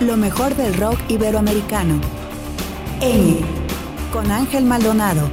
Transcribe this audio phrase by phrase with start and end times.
[0.00, 2.00] Lo mejor del rock iberoamericano.
[3.00, 3.38] Ñ.
[4.12, 5.30] Con Ángel Maldonado.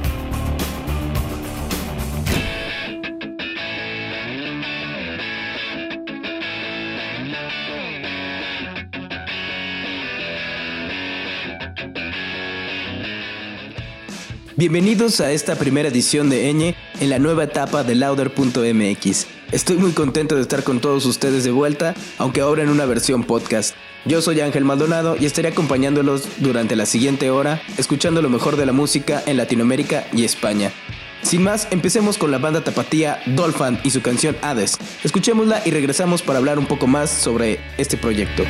[14.56, 19.41] Bienvenidos a esta primera edición de Ñ en la nueva etapa de Lauder.mx.
[19.52, 23.22] Estoy muy contento de estar con todos ustedes de vuelta, aunque ahora en una versión
[23.22, 23.76] podcast.
[24.06, 28.64] Yo soy Ángel Maldonado y estaré acompañándolos durante la siguiente hora, escuchando lo mejor de
[28.64, 30.72] la música en Latinoamérica y España.
[31.20, 34.78] Sin más, empecemos con la banda tapatía Dolphin y su canción Hades.
[35.04, 38.44] Escuchémosla y regresamos para hablar un poco más sobre este proyecto.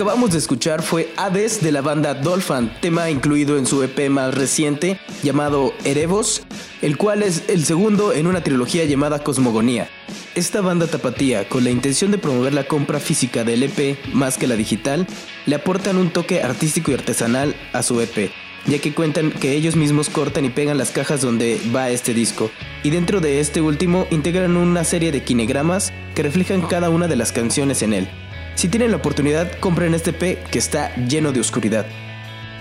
[0.00, 4.32] Acabamos de escuchar fue Hades de la banda Dolphin, tema incluido en su EP más
[4.32, 6.40] reciente llamado Erevos,
[6.80, 9.90] el cual es el segundo en una trilogía llamada Cosmogonía.
[10.34, 14.46] Esta banda tapatía, con la intención de promover la compra física del EP más que
[14.46, 15.06] la digital,
[15.44, 18.30] le aportan un toque artístico y artesanal a su EP,
[18.64, 22.50] ya que cuentan que ellos mismos cortan y pegan las cajas donde va este disco,
[22.82, 27.16] y dentro de este último integran una serie de kinegramas que reflejan cada una de
[27.16, 28.08] las canciones en él.
[28.54, 31.86] Si tienen la oportunidad, compren este P que está lleno de oscuridad.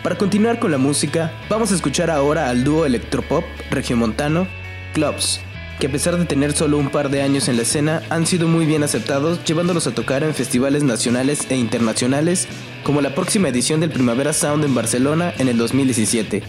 [0.04, 4.48] Para continuar con la música, vamos a escuchar ahora al dúo electropop regiomontano
[4.94, 5.42] Clubs,
[5.80, 8.48] que a pesar de tener solo un par de años en la escena, han sido
[8.48, 12.48] muy bien aceptados, llevándolos a tocar en festivales nacionales e internacionales,
[12.84, 16.44] como la próxima edición del Primavera Sound en Barcelona en el 2017.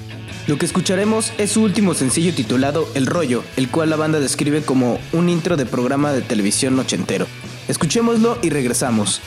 [0.47, 4.63] Lo que escucharemos es su último sencillo titulado El Rollo, el cual la banda describe
[4.63, 7.27] como un intro de programa de televisión ochentero.
[7.71, 9.23] Escuchémoslo y regresamos.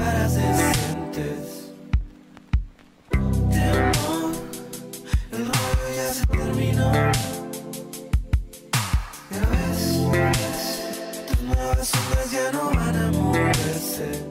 [0.00, 1.72] caras decentes.
[3.10, 4.32] Temor,
[5.32, 6.92] el rollo ya se terminó.
[9.30, 9.80] Ya ves,
[11.28, 14.29] tus nuevas sombras ya no van a moverse.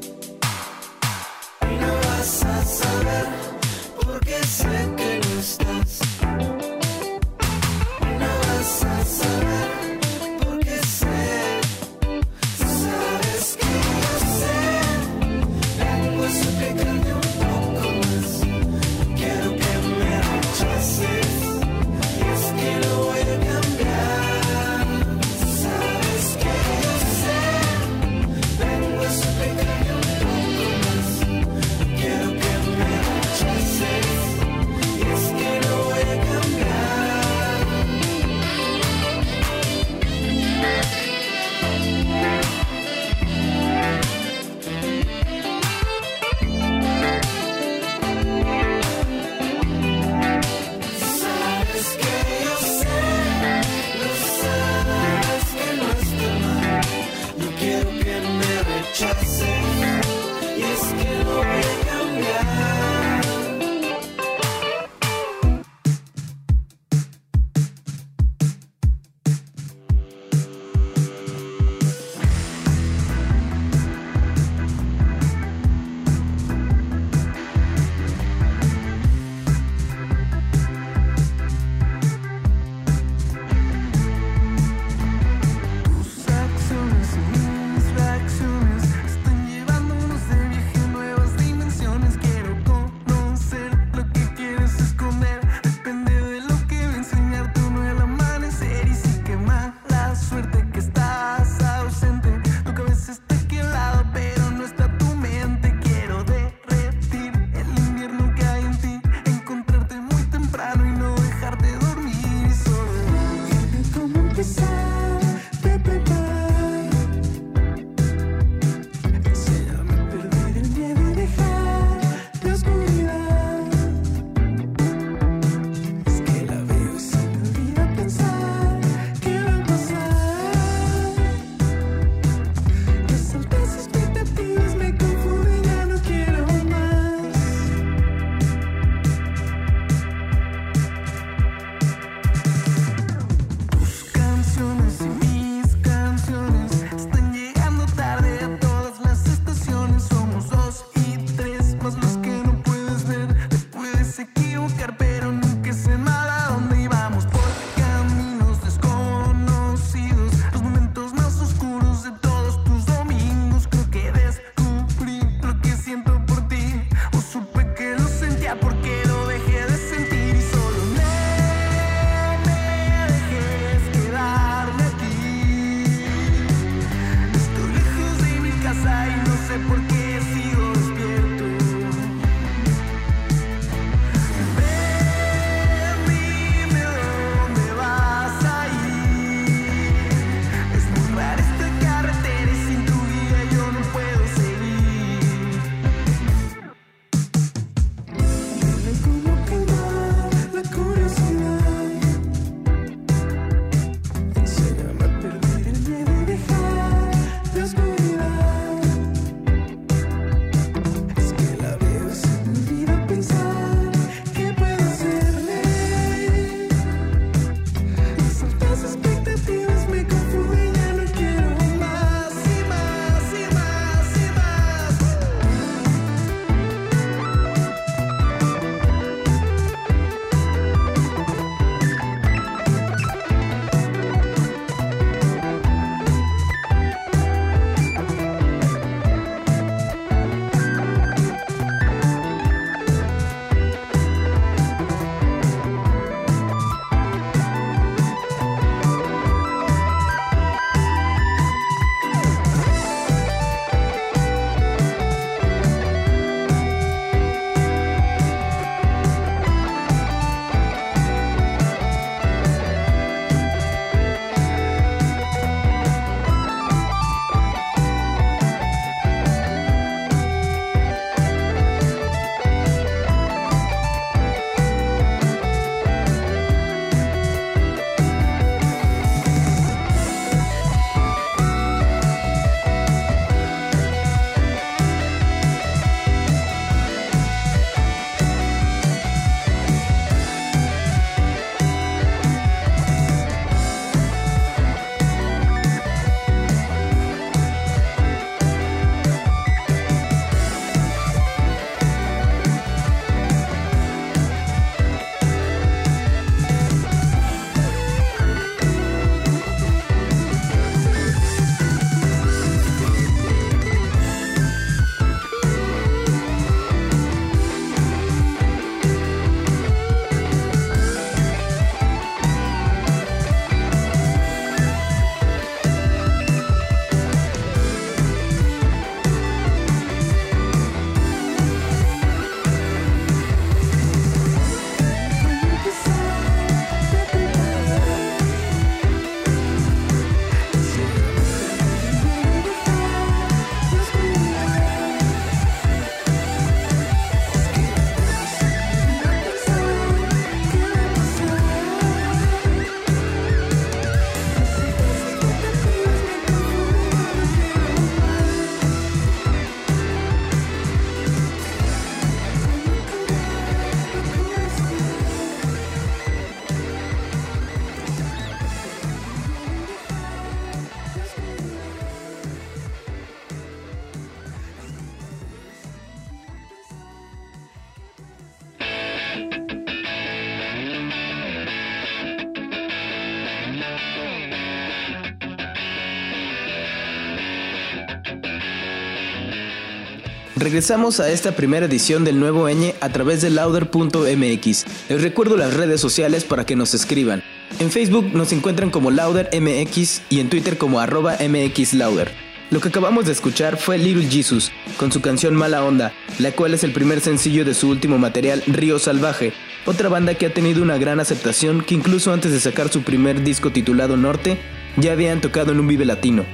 [390.49, 394.65] Regresamos a esta primera edición del nuevo ñ a través de lauder.mx.
[394.89, 397.21] Les recuerdo las redes sociales para que nos escriban.
[397.59, 402.11] En Facebook nos encuentran como laudermx y en Twitter como arroba mxlauder.
[402.49, 406.55] Lo que acabamos de escuchar fue Little Jesus, con su canción Mala Onda, la cual
[406.55, 409.33] es el primer sencillo de su último material Río Salvaje,
[409.67, 413.23] otra banda que ha tenido una gran aceptación que incluso antes de sacar su primer
[413.23, 414.39] disco titulado Norte,
[414.77, 416.25] ya habían tocado en un Vive Latino.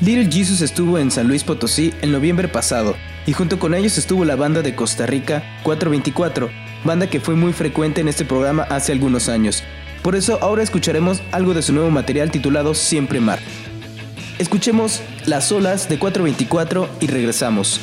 [0.00, 2.96] Little Jesus estuvo en San Luis Potosí en noviembre pasado,
[3.26, 6.50] y junto con ellos estuvo la banda de Costa Rica 424,
[6.84, 9.62] banda que fue muy frecuente en este programa hace algunos años.
[10.02, 13.38] Por eso ahora escucharemos algo de su nuevo material titulado Siempre Mar.
[14.38, 17.80] Escuchemos Las olas de 424 y regresamos.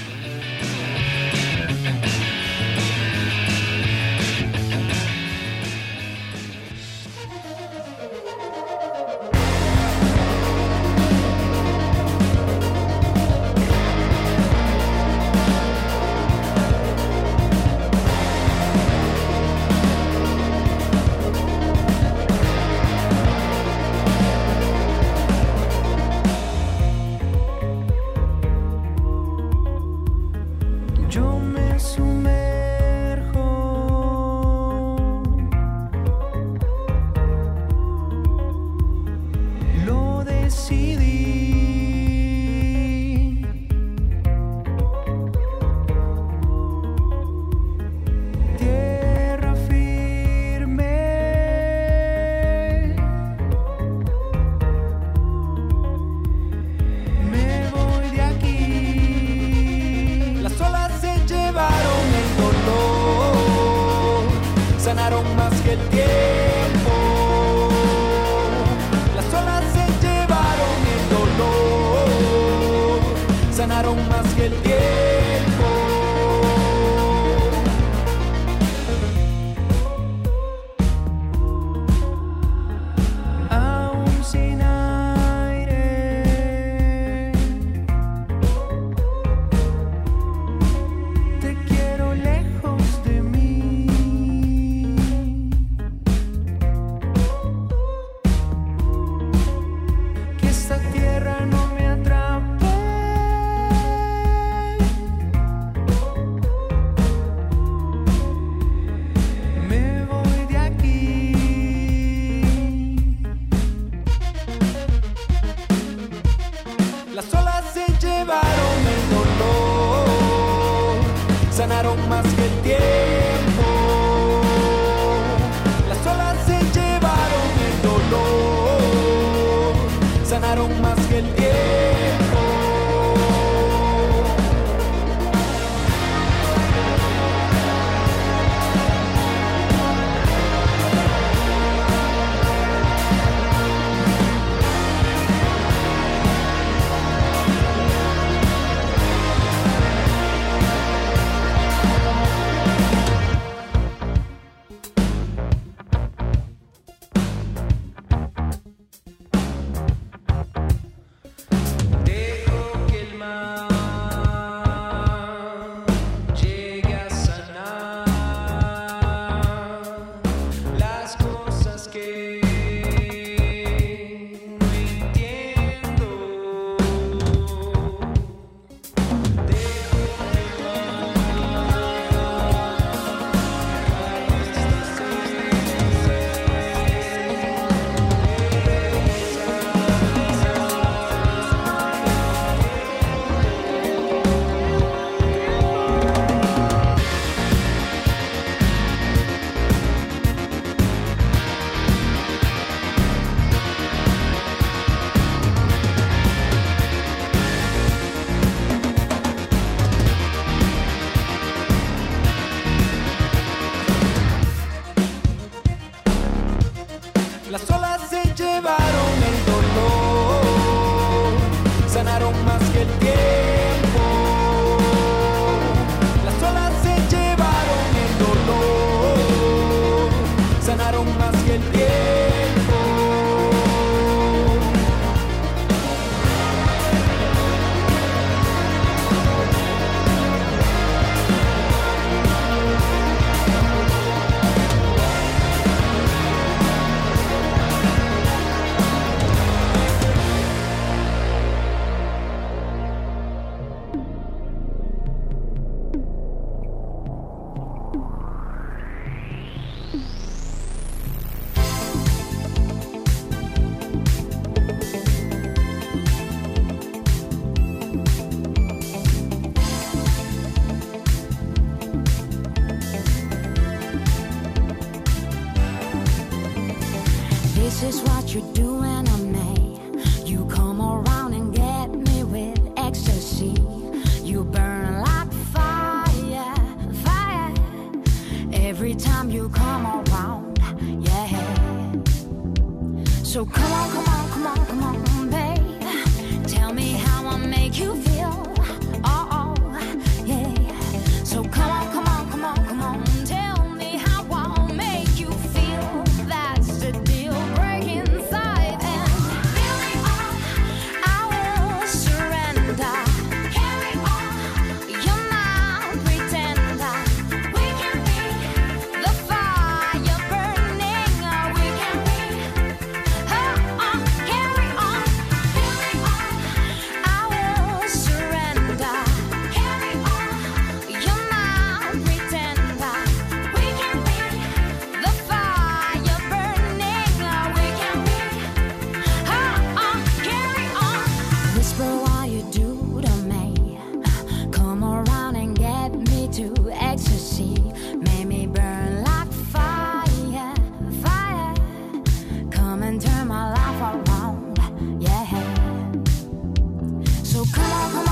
[357.46, 358.11] come on, come on.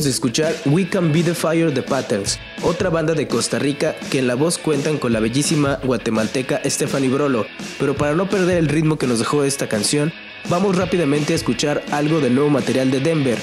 [0.00, 4.18] De escuchar We Can Be the Fire de Patterns, otra banda de Costa Rica que
[4.18, 7.44] en la voz cuentan con la bellísima guatemalteca Stephanie Brolo,
[7.78, 10.10] pero para no perder el ritmo que nos dejó esta canción,
[10.48, 13.38] vamos rápidamente a escuchar algo del nuevo material de Denver.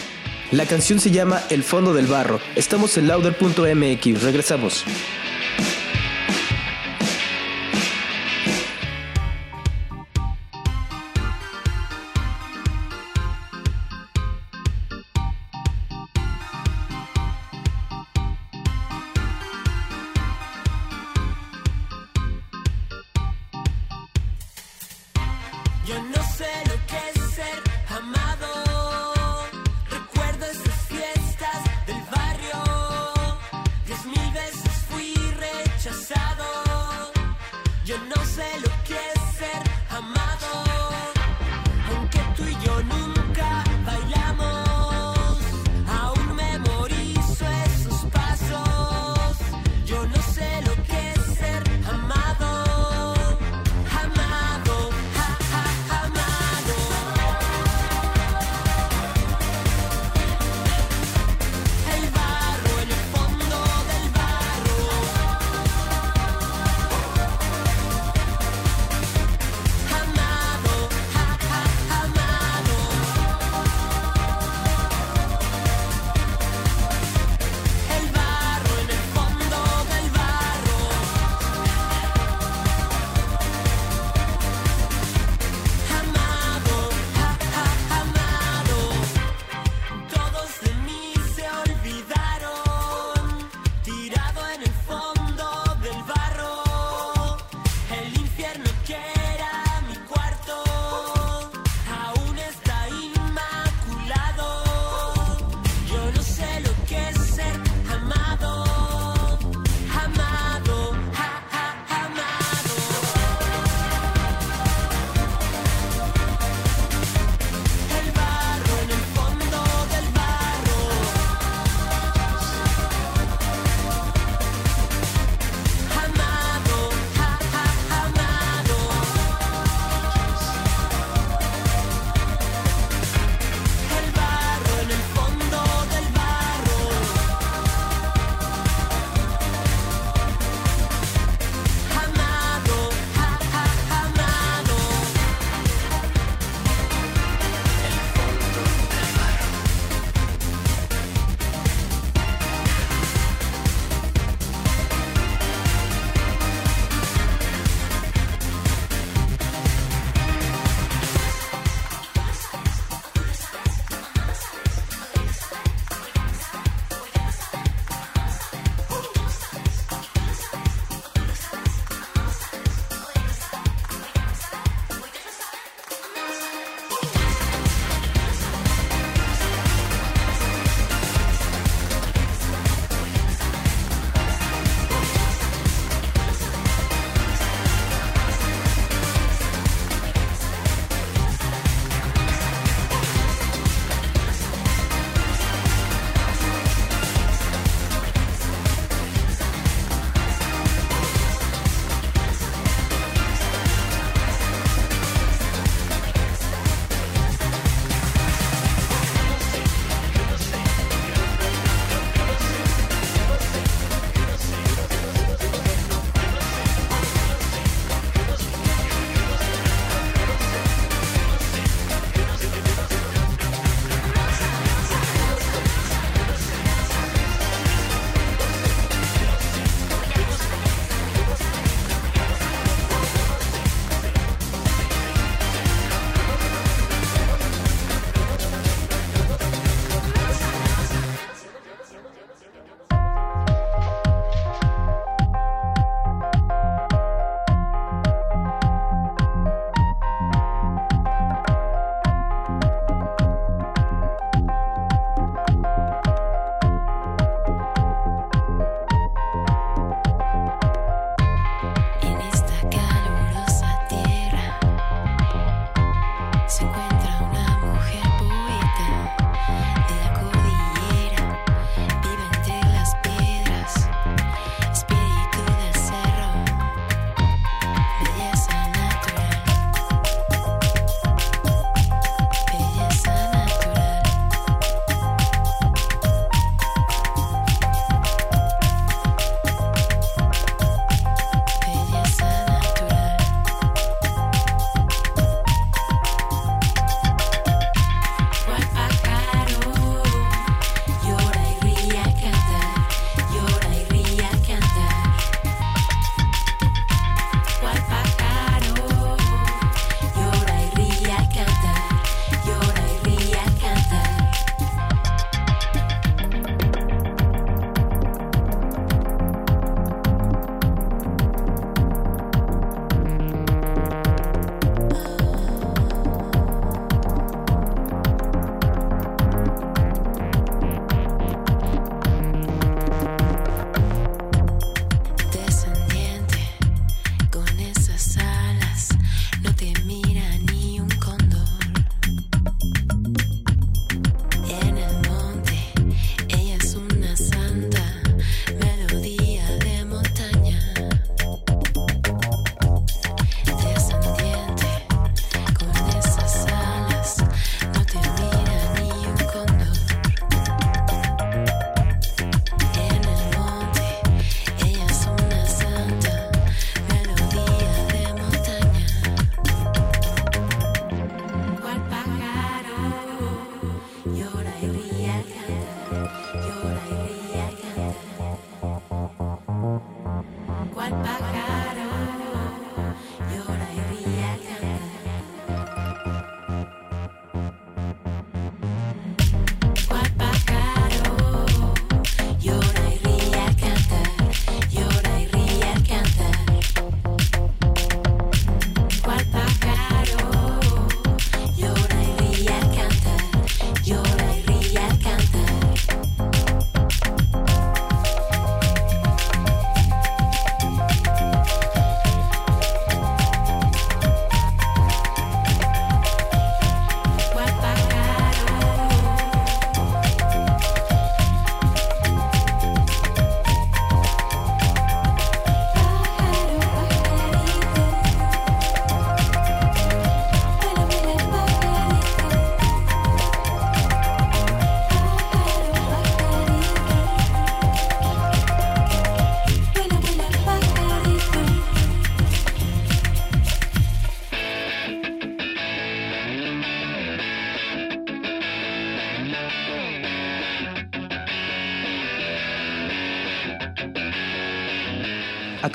[0.51, 2.39] La canción se llama El fondo del barro.
[2.55, 4.83] Estamos en lauder.mx, regresamos.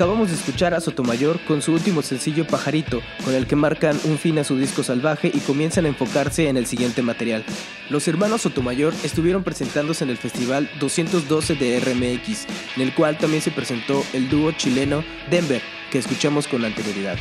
[0.02, 4.18] Acabamos de escuchar a Sotomayor con su último sencillo Pajarito, con el que marcan un
[4.18, 7.44] fin a su disco salvaje y comienzan a enfocarse en el siguiente material.
[7.88, 13.42] Los hermanos Sotomayor estuvieron presentándose en el festival 212 de RMX, en el cual también
[13.42, 15.62] se presentó el dúo chileno Denver,
[15.92, 17.16] que escuchamos con anterioridad.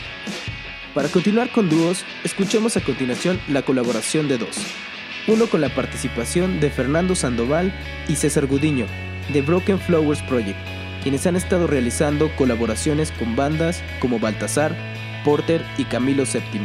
[0.96, 4.58] Para continuar con dúos, escuchemos a continuación la colaboración de dos.
[5.28, 7.72] Uno con la participación de Fernando Sandoval
[8.08, 8.88] y César Gudiño,
[9.32, 10.58] de Broken Flowers Project,
[11.02, 14.76] quienes han estado realizando colaboraciones con bandas como Baltasar,
[15.24, 16.62] Porter y Camilo VII.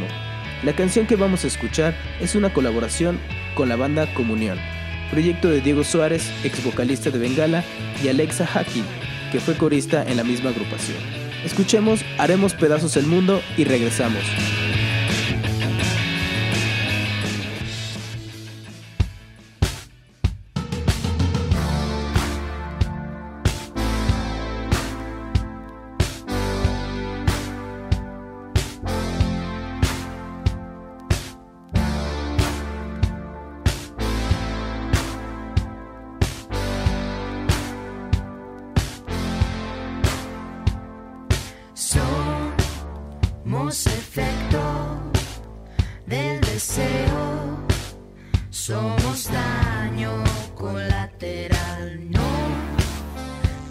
[0.63, 3.19] La canción que vamos a escuchar es una colaboración
[3.55, 4.57] con la banda Comunión,
[5.11, 7.63] proyecto de Diego Suárez, ex vocalista de Bengala,
[8.03, 8.83] y Alexa Haki,
[9.31, 10.97] que fue corista en la misma agrupación.
[11.43, 14.23] Escuchemos Haremos pedazos el mundo y regresamos.
[46.67, 47.57] Deseo.
[48.49, 50.23] Somos daño
[50.55, 52.11] colateral.
[52.11, 52.29] No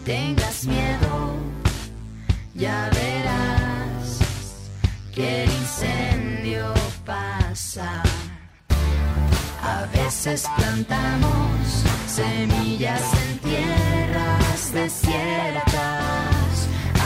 [0.05, 1.37] tengas miedo,
[2.55, 4.19] ya verás
[5.15, 6.73] que el incendio
[7.05, 8.03] pasa.
[9.63, 15.75] A veces plantamos semillas en tierras desiertas.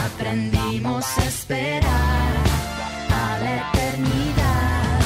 [0.05, 2.33] Aprendimos a esperar
[3.09, 4.99] a la eternidad,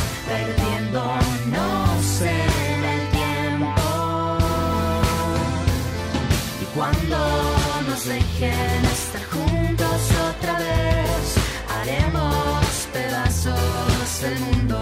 [8.40, 11.36] dejen estar juntos otra vez,
[11.80, 14.82] haremos pedazos el mundo.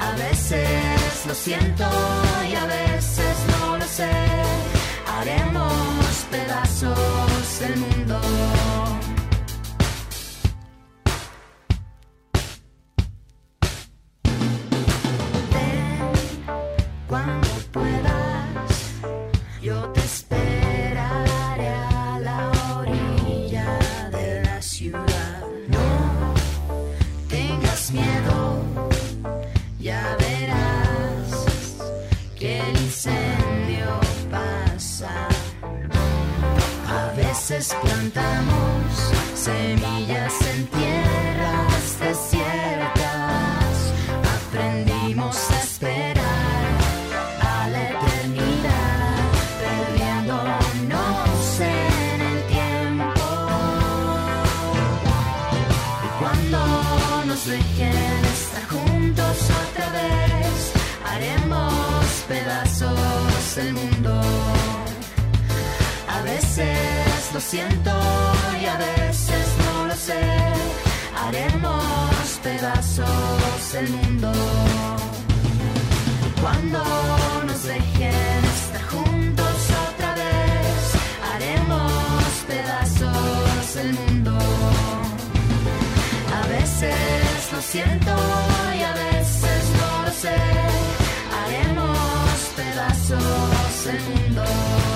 [0.00, 1.84] A veces lo siento
[2.50, 4.10] y a veces no lo sé.
[5.18, 7.93] Haremos pedazos el mundo.
[37.62, 43.74] Plantamos semillas en tierras desiertas.
[44.36, 46.74] Aprendimos a esperar
[47.40, 49.30] a la eternidad,
[49.62, 53.24] perdiéndonos en el tiempo.
[56.04, 56.60] Y cuando
[57.26, 60.72] nos dejen estar juntos otra vez,
[61.06, 64.20] haremos pedazos el mundo.
[66.08, 67.90] A veces lo siento
[68.62, 70.22] y a veces no lo sé.
[71.20, 74.32] Haremos pedazos el mundo.
[76.40, 76.80] Cuando
[77.46, 79.56] nos dejen estar juntos
[79.88, 80.78] otra vez,
[81.32, 84.38] haremos pedazos el mundo.
[86.40, 88.14] A veces lo siento
[88.78, 90.36] y a veces no lo sé.
[91.40, 94.93] Haremos pedazos el mundo.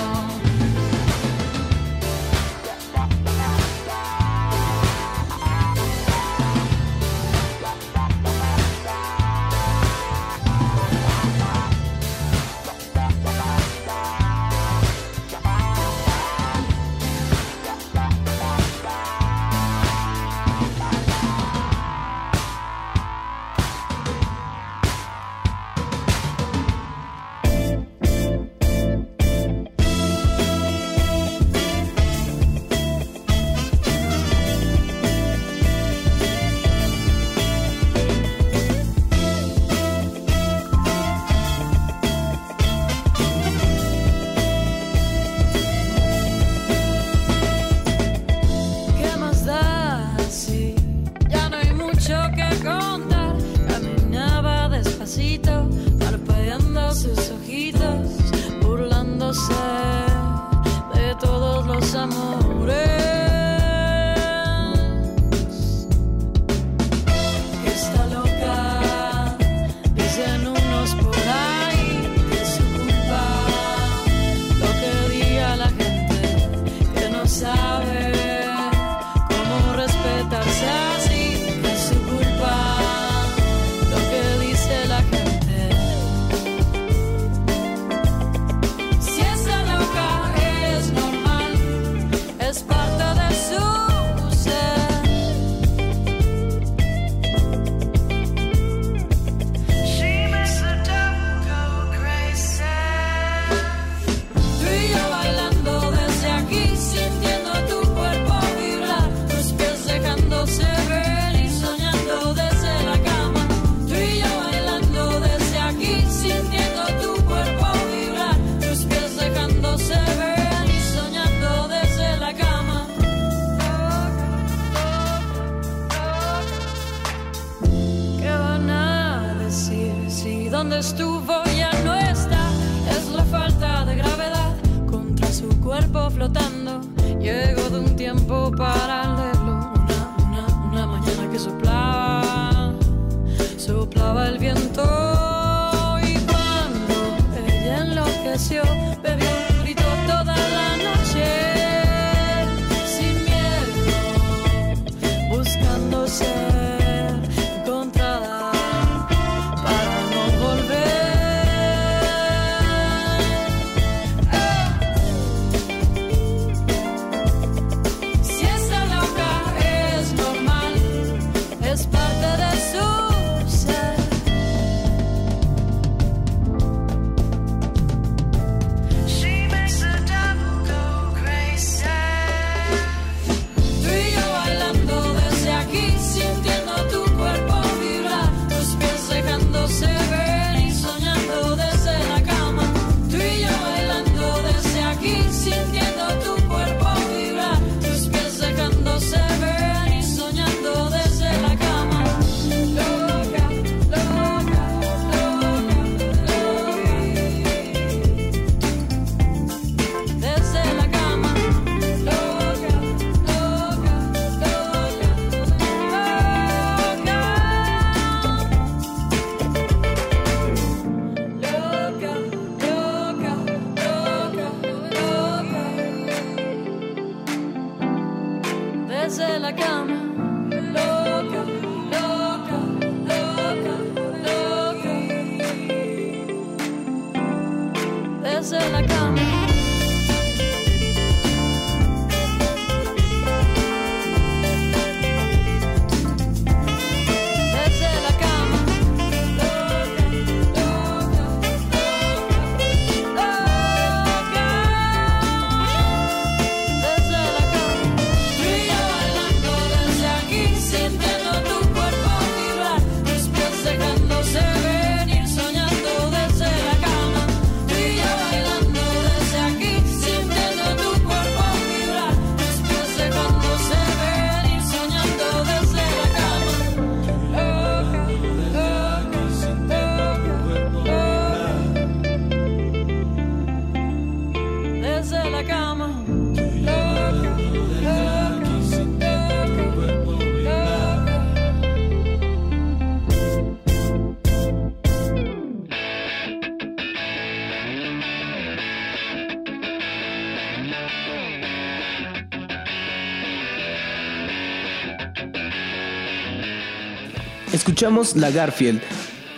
[307.79, 308.81] Escuchamos La Garfield,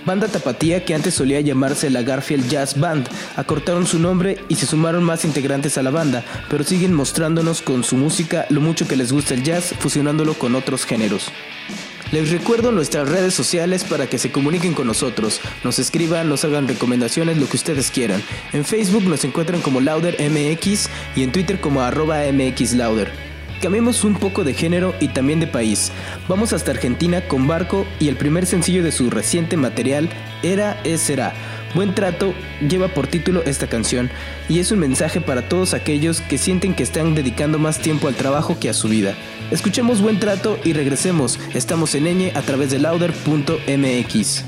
[0.03, 3.07] banda tapatía que antes solía llamarse la Garfield Jazz Band.
[3.35, 7.83] Acortaron su nombre y se sumaron más integrantes a la banda, pero siguen mostrándonos con
[7.83, 11.27] su música lo mucho que les gusta el jazz, fusionándolo con otros géneros.
[12.11, 16.67] Les recuerdo nuestras redes sociales para que se comuniquen con nosotros, nos escriban, nos hagan
[16.67, 18.23] recomendaciones, lo que ustedes quieran.
[18.53, 23.30] En Facebook nos encuentran como LauderMX y en Twitter como arroba MXLauder.
[23.61, 25.91] Cambiemos un poco de género y también de país.
[26.27, 30.09] Vamos hasta Argentina con Barco y el primer sencillo de su reciente material,
[30.41, 31.33] Era es Será.
[31.75, 32.33] Buen trato
[32.67, 34.09] lleva por título esta canción
[34.49, 38.15] y es un mensaje para todos aquellos que sienten que están dedicando más tiempo al
[38.15, 39.13] trabajo que a su vida.
[39.51, 41.39] Escuchemos Buen trato y regresemos.
[41.53, 44.43] Estamos en Ñ a través de lauder.mx.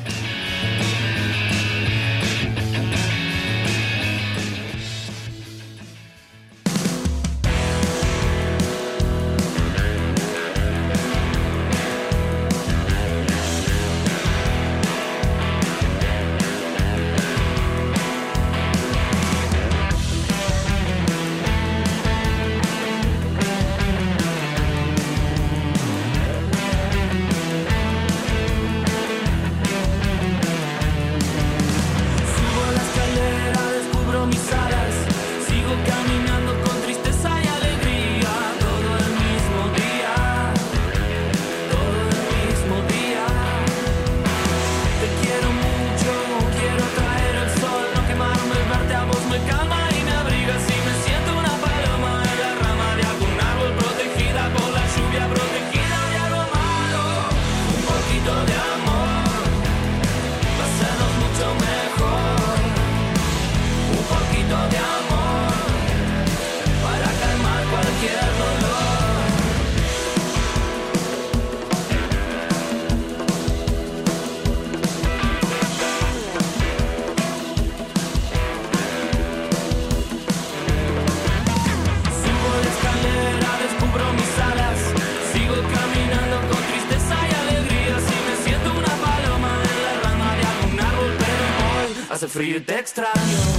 [92.24, 93.53] hace frío y te extraño.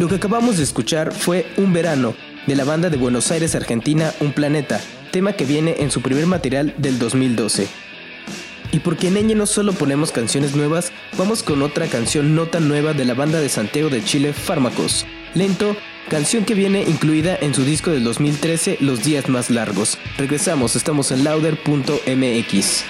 [0.00, 2.14] Lo que acabamos de escuchar fue Un Verano,
[2.46, 4.80] de la banda de Buenos Aires, Argentina, Un Planeta,
[5.10, 7.68] tema que viene en su primer material del 2012.
[8.72, 12.66] Y porque en Eñe no solo ponemos canciones nuevas, vamos con otra canción no tan
[12.66, 15.04] nueva de la banda de Santiago de Chile, Fármacos.
[15.34, 15.76] Lento,
[16.08, 19.98] canción que viene incluida en su disco del 2013, Los Días Más Largos.
[20.16, 22.84] Regresamos, estamos en lauder.mx.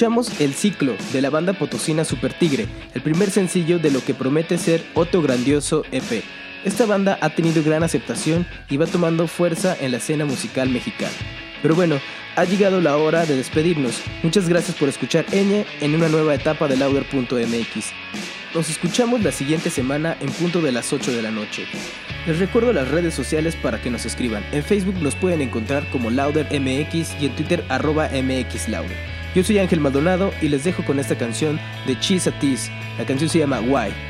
[0.00, 4.14] Escuchamos El Ciclo de la banda potosina Super Tigre, el primer sencillo de lo que
[4.14, 6.24] promete ser otro grandioso EP.
[6.64, 11.12] Esta banda ha tenido gran aceptación y va tomando fuerza en la escena musical mexicana.
[11.60, 12.00] Pero bueno,
[12.34, 14.00] ha llegado la hora de despedirnos.
[14.22, 17.92] Muchas gracias por escuchar Ñ en una nueva etapa de Lauder.mx.
[18.54, 21.66] Nos escuchamos la siguiente semana en punto de las 8 de la noche.
[22.26, 24.46] Les recuerdo las redes sociales para que nos escriban.
[24.52, 29.19] En Facebook nos pueden encontrar como LauderMX y en Twitter arroba MXLauder.
[29.34, 32.72] Yo soy Ángel Maldonado y les dejo con esta canción de Cheese a Tease.
[32.98, 34.09] La canción se llama Why.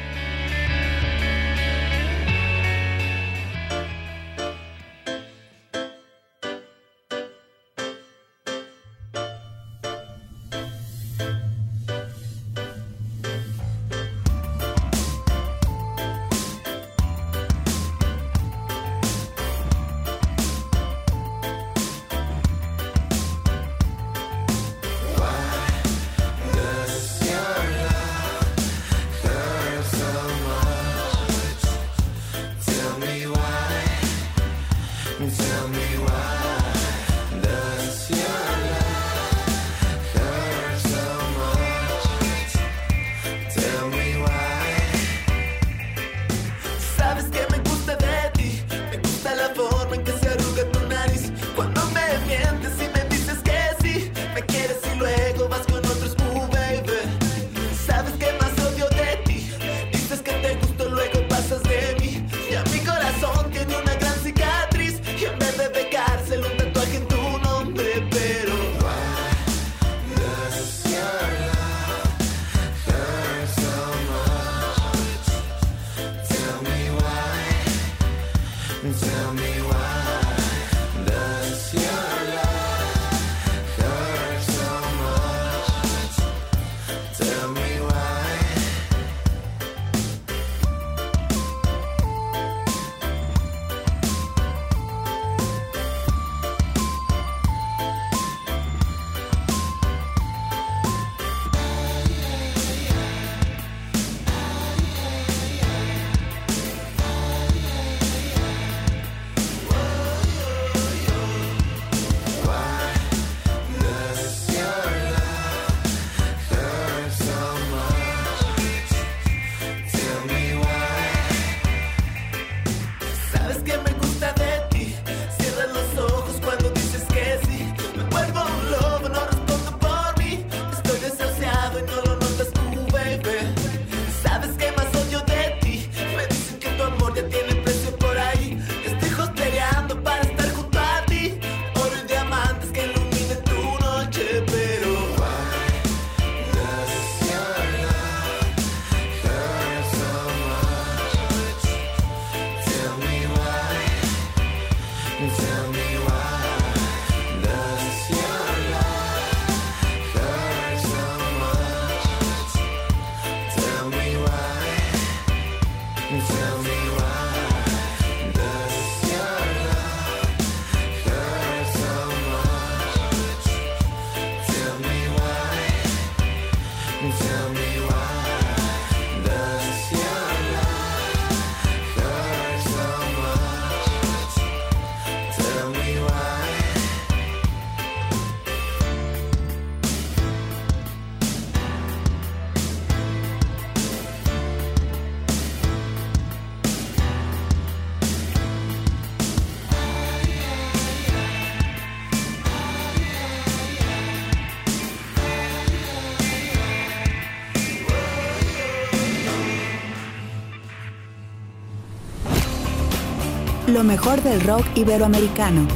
[213.81, 215.67] Lo mejor del rock iberoamericano.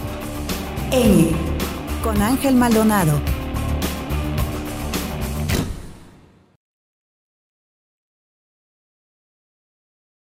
[0.90, 1.30] Ñ,
[2.02, 3.34] con Ángel Maldonado.